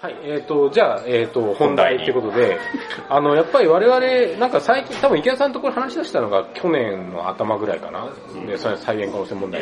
[0.00, 2.56] はい、えっ、と、じゃあ、えっ、と、本題ってことで、
[3.10, 8.06] あの、やっぱり我々、なんか最近、多分池谷さんところ話し出したのが去年の頭ぐらいかな。
[8.46, 9.60] で、それ再現可能性問題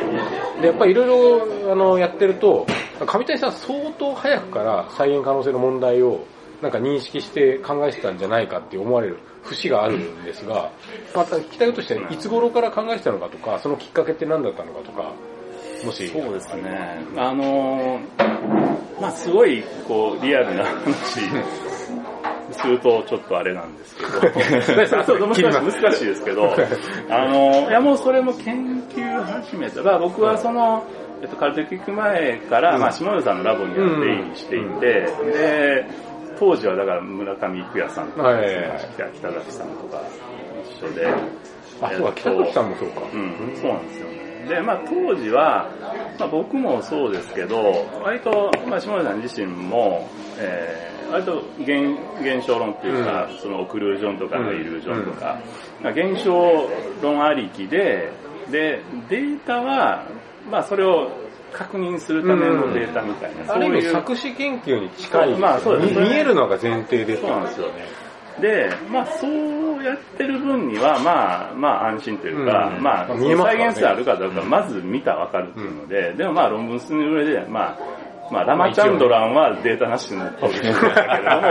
[0.61, 2.67] で、やっぱりいろいろ、あの、やってると、
[3.07, 6.21] 上谷さん相当早くから再現可能性の問題を、
[6.61, 10.71] なんか認識して考えてたんじゃないかって思われる節があるんですが、
[11.15, 15.13] また聞きたいことして、いつ頃から考えてたのかとか、そのきっかけって何だったのかとか、
[15.85, 16.09] もし。
[16.09, 17.05] そうですね。
[17.16, 18.01] あの
[19.01, 21.20] まあすごい、こう、リアルな話
[22.52, 24.11] するとちょっとあれなんですけど、
[25.05, 26.55] そう難しい難しいですけど、
[27.11, 29.83] あのいやもうそれも研究始めた。
[29.83, 30.85] まあ僕はその、
[31.23, 35.87] えっと、カルテ聞く前から、まあ、下野さんのラボには出入りしていて、で、
[36.38, 38.33] 当時はだから村上育也さんとか、
[39.15, 40.02] 北崎さんとか
[40.79, 41.07] 一緒で。
[41.83, 43.01] あ、そうか、北崎さんもそうか。
[43.13, 44.26] うん、そうなんですよね。
[44.49, 45.71] で、まあ当時は、
[46.19, 55.38] まあ僕もそうですけど、割と、まあ下野さん自身も、えー、割と現現象論っていうか、うん、そのオクルージョンとかイルージョンとか、
[55.83, 56.69] うん、現象
[57.03, 58.13] 論ありきで、
[58.51, 60.07] で、データは、
[60.51, 61.10] まあそれを
[61.53, 63.93] 確認するためのデータみたいな、うん、そういう。
[63.93, 66.08] 作詞研究に近い、まあそうですね。
[66.08, 67.86] 見えるのが前提でそうなんですよね。
[68.41, 77.78] で、まあそうやってる分には、まあ、まあ安心というか、うん、まあ、再現性あるかどうか、まず見たらわかるっていうので、うん、でもまあ論文進む上で、まあ、
[78.30, 81.48] まあ、ラマチャンドランはデータなしのパブリッシュだけれども、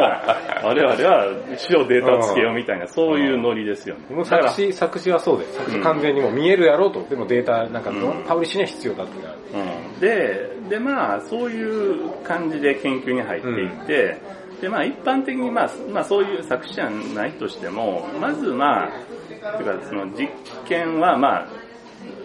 [0.63, 4.13] 我々は一応データをつけようみたいな、そういうノリですよね。
[4.13, 5.58] もう作詞、作詞はそうです。
[5.58, 7.91] 作詞完全にも見えるやろうと、でもデータなんか、
[8.28, 9.13] パブリッシュには必要だって
[9.56, 14.17] うん、で、でまあ、そういう感じで研究に入っていって、
[14.66, 20.28] で、まあ一般的にまあ、まあそういう作詞じゃないとしても、まずまあ、てかその実
[20.68, 21.48] 験はまあ、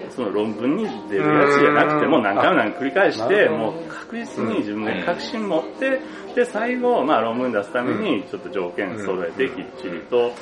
[0.08, 6.00] その論文に出るやつじゃなくても何回も何回繰り返して、もう確実に自分で確信持って、
[6.34, 10.32] で、最後、まあ論文出すためにちょっと条件揃えてきっちりと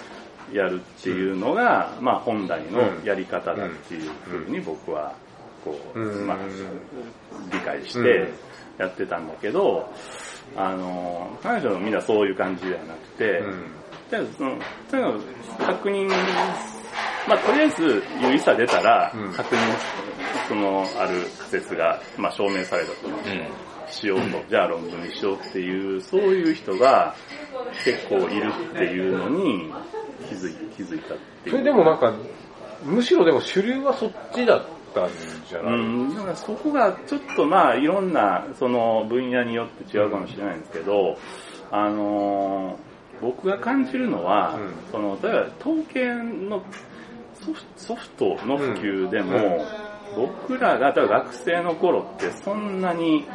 [0.53, 5.17] やるっていうのが、まあ本来のやり方だっていうふうに僕は、
[5.65, 6.39] こう、まあ、
[7.53, 8.33] 理解して
[8.79, 9.93] やってたんだけど、
[10.57, 13.39] あの、彼女のみんなそういう感じではなくて、
[14.11, 14.59] うん、その、
[14.91, 15.13] とにか
[15.59, 16.09] く確認、
[17.29, 19.59] まあとりあえず有意差出たら、確認、
[20.49, 23.69] その、ある仮説が、まあ証明されたと。
[23.91, 27.15] しようと、じゃあ論文にしようっていう、そういう人が
[27.85, 29.73] 結構いるっていうのに
[30.29, 31.57] 気づい気づいたっていう。
[31.57, 32.15] それでもなんか、
[32.85, 35.11] むしろでも主流はそっちだったん
[35.49, 35.75] じゃない？
[35.75, 41.17] うん、だからそこがちょっとまあいろんなその分野によって違うかもしれないんですけど、
[41.71, 46.63] あのー、僕が感じるのは、うん、その、例えば統計の
[47.77, 49.65] ソフトの普及でも、
[50.17, 53.27] うん、僕らが学生の頃ってそんなに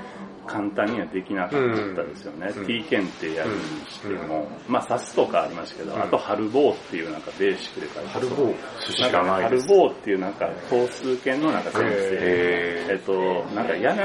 [0.48, 1.52] 簡単にはできなかっ
[1.96, 2.52] たですよね。
[2.56, 3.60] うん、T 検定やるに
[3.90, 13.14] しても、うん、まあ、SAS すとかありましたけど、うん、あと、春棒っていうなんかベーシックで書いて春棒知らない春棒っていうなんか、等数検のなんか先生、えっと、
[13.56, 13.98] なんか、柳、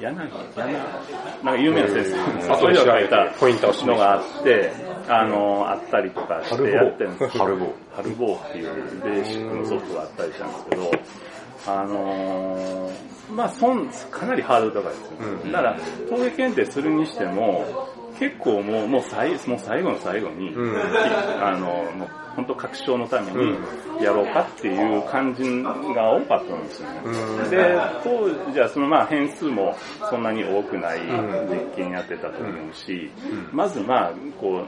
[0.00, 4.72] 柳、柳、なんか有名な先生、あとで書いたポイントのがあって、
[5.08, 7.74] あの、あったりとかしてやってるんですけど、春棒。
[7.94, 10.90] 春棒っていうベーシックのソフトがあったりしたんですけど、
[11.66, 15.12] あのー、まあ、そん、かなりハードル高いですよ、
[15.44, 15.78] うん、だから、
[16.10, 17.64] 登下検定するにしても、
[18.18, 20.76] 結構もう、もう最、もう最後の最後に、うん、
[21.42, 23.58] あの、もう本当確証のために
[24.02, 27.00] やろうかっていう感じが多かったんですよね。
[27.04, 29.76] うん、で、当時はそのまあ変数も
[30.10, 31.00] そんなに多くない
[31.48, 33.10] 実験やってたと思うし、
[33.52, 34.66] まずまあ、こう、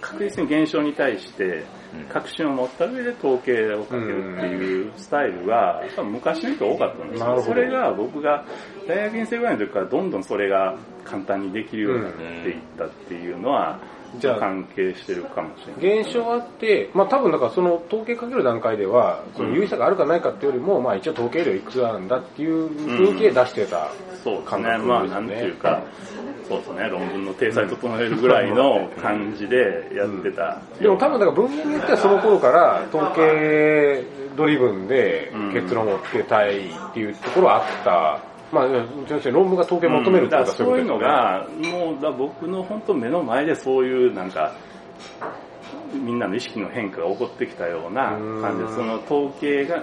[0.00, 1.64] 確実に現象に対して
[2.08, 7.42] 確信を持った上で統計をかけるっていうスタイルが、昔の人多かったんですよ。
[7.42, 8.44] それが僕が
[8.86, 13.80] 大学院生ぐらいの時からどんどんそれが簡単にできるようになっていったっていうのは、
[14.18, 16.00] じゃあ関係してるかもしれない。
[16.02, 23.90] 現象あって、まあ多分だからその統計かける段階では、その有意差があるかないかっていうよりも、まあ一応統計量いくつなんだっていう雰囲気で出してた
[24.22, 24.78] そうですね。
[24.78, 25.82] まあなんていうか、
[26.48, 30.60] そうですね、論文の体裁整えるぐらいの感じでやってた。
[30.80, 34.04] でも多分だから分野によってはその頃から統計
[34.36, 38.29] ドリブンで結論をつけたいっていうところはあった。
[38.52, 44.52] まあ、論文が統計求めるってことはそういうのが、もうだ僕の本当目の前でそういうなんか、
[45.92, 48.10] みんなの意識の変化が起こってきたような
[48.40, 49.82] 感じで、その統計が、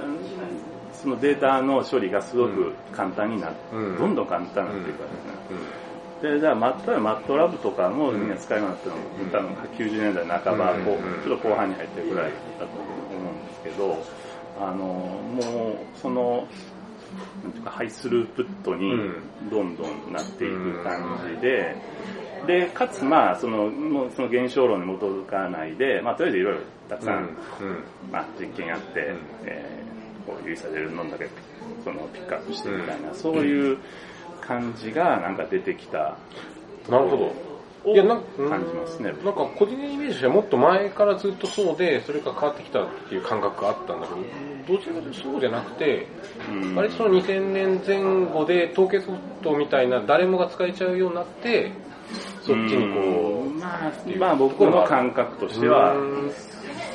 [0.94, 6.34] そのデータの処理がすごく簡単になって、どんどん簡単になっていくわけですね。
[6.34, 8.84] で、じゃあ、マットマットラブとかもみんな使いようになっ
[9.32, 12.66] たのも、多分90年代半ば、こうちょっと後半に入ってるぐらいだと
[13.16, 13.98] 思うんですけど、
[14.60, 16.48] あの、もう、その、
[17.44, 18.92] なんていうか、ハイスループットに
[19.50, 21.76] どんどんなっていく感じで、
[22.46, 27.30] で、かつ、まあ、その、もうその現象論に基づかないで、まあ、とりあえずいろいろたくさん、うん
[28.12, 29.18] まあ、実験やって、ん。
[29.46, 29.88] えー
[30.28, 31.30] こう、有意差出るのだけ、
[31.84, 33.78] その、ピックアップしてみたいな、そういう
[34.42, 36.18] 感じが、なんか出てきた、
[36.90, 37.47] なるほど。
[37.88, 39.12] をいやなん感じますね。
[39.24, 46.08] なんか個人的にイメージとしてはもっと前からずっとそうで、それが変わってきたっていう感覚があったんだけど、どちらかというとそうじゃなくて、
[46.50, 46.76] うん。
[46.76, 51.72] 割とその2000年前後で統計ソフトみたいな誰もが使えちゃうようになって、
[52.42, 53.60] そっちにこうん。
[53.60, 56.32] まあまあ僕の感覚としてはう、ん。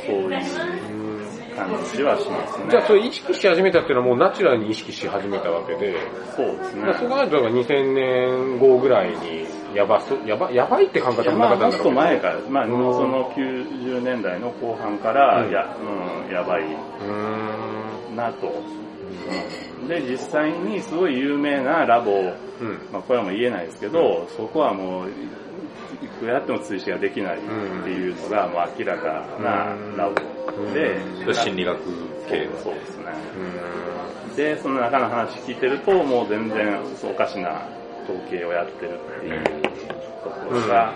[0.07, 2.67] そういう感じはしますね。
[2.71, 5.95] じゃあそれ意識し始めたっていうのはもうナチュラルに意識し始めたわけで、
[6.35, 6.95] そうですね。
[6.99, 15.77] そこはだから2000年後ぐらいにやばそ、やば、やばいって感覚もなかまあ、もったんだろうけど前から、まあ、うんその90年代の後半から、うんいや、
[16.27, 18.17] うん、やばいうーん。
[18.17, 18.49] なと。
[18.49, 18.93] うん
[19.89, 22.33] で、実際にすごい有名なラボ、うん。
[22.93, 30.15] まあ、これはもう言えないですけど、そこはもう、いくらやっても追試ができないっていうのが、もう明らかなラボ
[30.73, 30.97] で、
[31.27, 31.79] うん心理学
[32.29, 32.57] 系の。
[32.59, 33.05] そうですね。
[34.33, 37.63] うで、その中の話聞いてると、もう全然おかしな
[38.05, 39.45] 統計をやってるっていう
[40.23, 40.95] ところが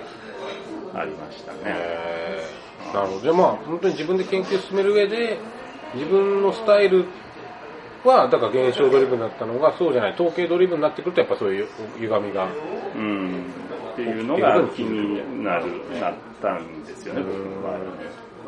[0.94, 1.58] ありましたね。
[1.64, 3.20] えーなるほど。
[3.20, 5.38] じゃあまあ、本当に自分で研究を進める上で、
[5.94, 7.06] 自分のスタイル
[8.04, 11.68] は、だから現象ドリブンだったのが、そうじゃない、統計ドリブンになってくると、やっぱそういう
[11.98, 12.48] 歪みが。
[12.94, 13.44] うん。
[13.92, 15.66] っていうのが気になる、
[16.00, 17.84] なったんですよね、僕の場合はね。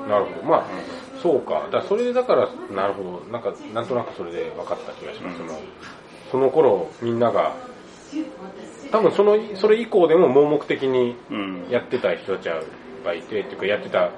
[0.08, 0.46] なるほど。
[0.46, 0.64] まあ、
[1.22, 1.54] そうか。
[1.54, 3.32] だからそれでだから、なるほど。
[3.32, 5.42] なんか、なんとなくそれで分かった気がします。
[5.42, 5.60] うんその
[6.30, 7.54] その頃、みんなが、
[8.90, 11.66] 多分その、それ以降でも盲目的にうん。
[11.70, 12.64] やってた人たちはいっ
[13.04, 14.10] ぱいいて、っていうか、やってた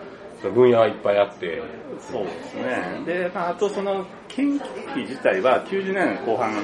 [0.48, 1.62] 分野はいっぱいあって、
[2.10, 3.02] そうですね。
[3.04, 6.54] で、まあ、あとその研究費自体は90年後半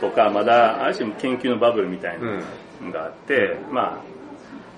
[0.00, 2.40] とか、まだある種研究のバブルみたいな
[2.82, 3.98] のがあって、まあ、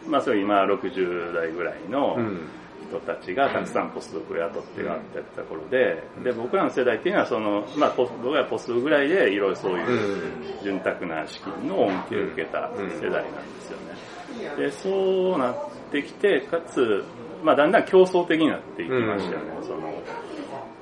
[0.09, 2.49] まあそれ今60代ぐらいのうん。
[2.89, 14.57] 人たちがたくさんポスドクを雇ってやってた頃で、で、僕らの世代っていうのはその、まあ僕らはポスドクぐらいでいろいろそういう潤沢な資金の恩恵を受けた世代なんですよね。
[14.57, 15.57] で、そうなっ
[15.91, 17.05] てきて、かつ、
[17.43, 20.03] まあだんだん競争的になっていきましたよね、その、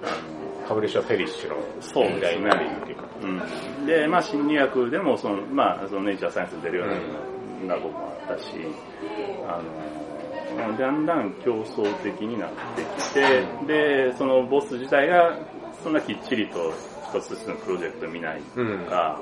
[0.03, 0.35] あ
[0.69, 2.15] パブリッシャー・ペリッシュのそうですね。
[2.17, 3.03] 時代になりっていうか。
[3.21, 3.29] の、
[3.81, 3.87] うん。
[3.87, 8.51] で、まあ心理学でもその、まあそのネイチャーサイエンスに出るようなラボもあったし、
[9.47, 10.04] あの、
[10.57, 15.39] だんだん競争的になってきて、で、そのボス自体が
[15.83, 16.73] そんなきっちりと
[17.11, 19.21] 一つずつのプロジェクト見ないとか、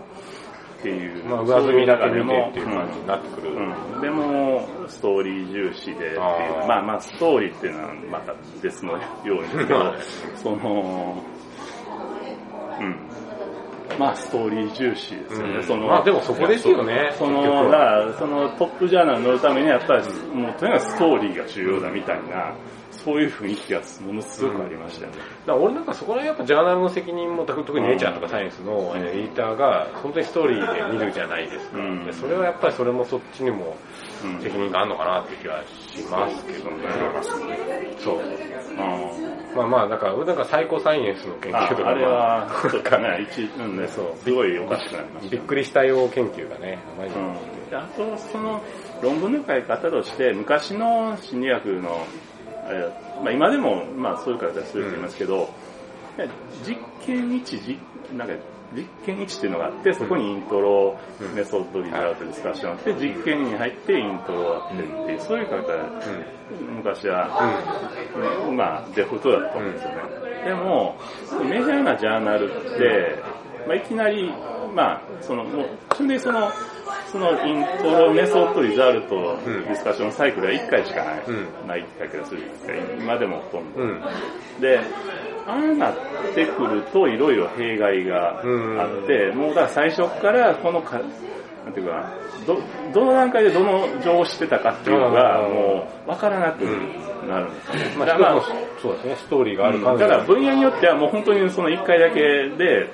[0.82, 3.52] っていう、まあ、上積みだけ見てもっていう感じになってくる。
[3.52, 6.18] うん、でも、ストーリー重視でっていう
[6.66, 9.94] まあまあ、ストーリーっていうのはまた別のようにですけど、
[10.42, 11.22] その、
[12.80, 12.96] うん。
[13.98, 15.54] まあ、ストーリー重視ですよね。
[15.56, 15.62] うん。
[15.62, 20.04] そのまあでもそこですよねその、はだから、そのトップジャーナルに乗るためにはやっぱり、
[20.34, 22.54] もうとにかくストーリーが重要だみたいな、
[23.04, 25.18] そういう雰囲気がものすごくありましたよね。
[25.46, 31.78] だ俺なんかそこら辺やっぱジャーナルの責任も特にネイチャーとかサイエンスのえーエディターが本当にストーリーで見るじゃないですか。
[31.78, 33.76] うんでそれはやっぱりそれもそっちにも
[34.24, 36.76] うん責任があるのかなって気はしますけどね。
[37.98, 38.20] そう。
[39.54, 42.82] まあまあ、だから、俺なんかサイコサイエンスの研あ究とかあれは、ちょっ
[43.20, 45.40] 一、うんね、そうすごいおかしくなりましたびっ。
[45.42, 47.10] くりしたよ研究がね、あまり
[47.74, 48.62] あと、その
[49.02, 52.06] 論文の書き方として、昔の心理学の、
[52.72, 55.48] えーまあ、今でも、まあ、そういう書き方すると言いますけど、
[56.66, 56.76] 実
[57.06, 57.78] 験1、実
[58.16, 58.34] なんか
[58.74, 65.56] 実験1っていうのがあって、そこにイントロ、うんメソッド、リザルト、ディスカッションあって、実験に入ってイントロあってっていう、そういう方、
[66.76, 67.28] 昔は、
[68.52, 69.96] まあ、デフォルトだったんですよね。
[70.44, 70.96] でも、
[71.44, 73.18] メジャーなジャーナルって、
[73.66, 74.32] まあ、いきなり、
[74.74, 76.50] まあ、その、もう、基本的にその、
[77.12, 79.64] そのイントロ、メソッド、リザルト、うん。
[79.64, 81.68] ディスカッションサイクルは1回しかない、うん。
[81.68, 82.40] ないって気がする。
[82.40, 83.80] んですけど、今でもほとんど。
[83.80, 84.00] うん。
[84.60, 84.80] で、
[85.46, 85.94] ああなっ
[86.34, 91.00] てくるといろいろ弊害があって、もうだから最初からこのか、
[91.64, 92.14] なんていうかな、
[92.46, 92.58] ど、
[92.94, 95.54] どの段階でどの情報を知ってたかっていうのがうん。
[95.54, 96.64] もう分からなく
[97.28, 97.94] なるんですよね。
[97.98, 98.44] まあ、だからまあ
[98.80, 99.84] そうですね、ストーリーがあるうん。
[99.84, 102.88] 感じだから分野によってはもう本当にその1回だけで、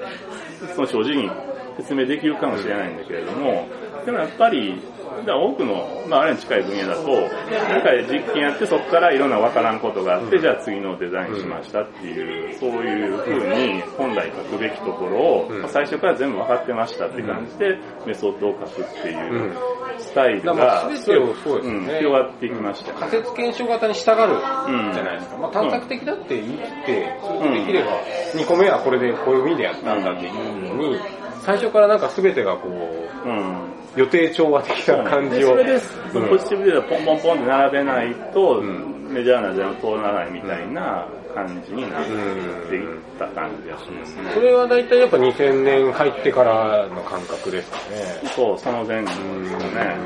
[0.75, 1.31] その正直に
[1.77, 3.69] 説明できるかもしれないんだけれども、
[4.05, 4.81] でもやっぱり、
[5.27, 15.63] 多くの、まああれに近い分野だと、なんか実験やってそこからいろんなわからんことがあって、じゃあ次のデザインしましたっていう、そういう風に本来書くべきところを、うん。
[15.63, 19.57] まあ最初から全部分かってましたって感じで、メソッドを書くっていううん。
[19.99, 21.95] スタイルが、そうですよね。
[21.95, 22.89] ん広がっていきました。
[22.91, 23.01] よね。
[23.01, 25.39] 仮説検証型に従ううんじゃないですか。
[25.39, 27.91] まあ探索的だって言い切って、それでできれば、
[28.35, 30.33] 2個目はこれでこういう意味でやったんだっていう
[30.69, 31.01] のに、
[31.49, 33.57] 最初からなんか全てがこう、うん。
[33.97, 35.39] 予定調和的な感じを。
[35.39, 44.31] でそれです、うんポジティブでポンポンポンって並べないと、うんメジャーなジャン通らないみたいな感じになっていった感じがしますね。
[44.35, 48.31] それは大体やっぱ2000年入ってからの感覚ですかね。
[48.37, 49.97] そう、その前後ですね。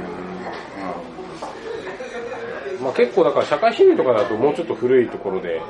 [2.80, 5.60] まあ結構だから社会主義とかだともうちょっと古いところで、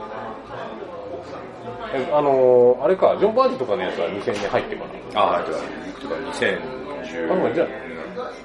[1.95, 4.85] えあのーあれか、ジョン・バージとかのやつは2000年入ってか
[5.15, 5.21] ら。
[5.23, 7.67] ああ、じゃあ、とか2010あ、まあじゃあ、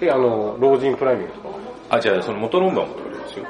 [0.02, 1.48] え、あの、老人プライミングとか。
[1.90, 3.46] あ、じゃあ、その元論文は元論ですよ。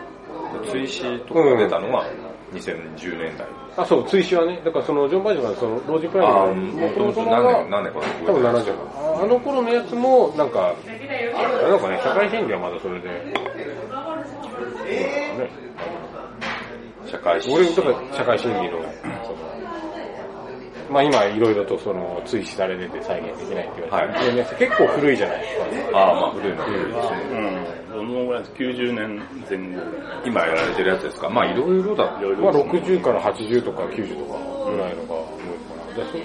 [0.71, 2.05] 追試とかが出たのが
[2.53, 3.47] 2010年代。
[3.77, 4.61] あ、そう、追試はね。
[4.63, 8.73] だからその、ジョン・バージがその、老人プライミングのもともと元々は何年、何年か多分70年。
[8.95, 13.33] ああの頃のやつも、なんか、あれなんかね、社会主義はまだそれで、ね。
[17.05, 17.49] 社会史。
[17.53, 19.06] 俺、だから社会主義の、その、
[20.89, 25.97] まあ今いろいろとその、追試されてて再現できないって言われてる、ね結構古いじゃないですか。
[25.97, 27.17] ああ、まあ古いのは古いですね。
[27.91, 28.07] うん。
[28.07, 29.81] どのぐらいです ?90 年前後。
[30.25, 32.05] 今やられてるやつですかまあいろいろだ。
[32.05, 35.95] まあ60から80とか90とかぐらいのが多いかな。
[35.95, 36.21] じゃあそう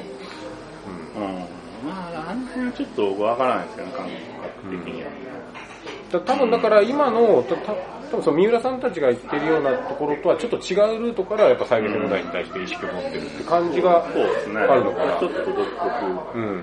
[1.17, 1.63] うん。
[1.85, 5.11] まあ、あの辺はちょっと僕わからないですけどね、感覚的には。
[6.13, 7.73] だ多分だから今の、たた
[8.13, 14.61] 多分その三浦さんたちが言ってるようなところとはちょっと違うルートからやっぱ再現問題に対して意識を持ってるって感じがそうですね。
[14.61, 15.29] あるのかなちょ。
[15.29, 16.63] っと独特うん。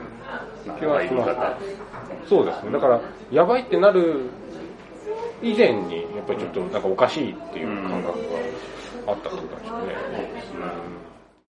[0.67, 2.29] な気はします。
[2.29, 2.71] そうですね。
[2.71, 3.01] だから、
[3.31, 4.29] やばいってなる
[5.41, 8.25] 以前に、やっぱりちょっとなんかおかしいっていう感覚が
[9.07, 9.95] あったってことなんでしょうね。
[10.15, 10.98] そうですね。